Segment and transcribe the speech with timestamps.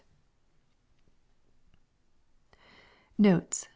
[3.19, 3.67] Notes.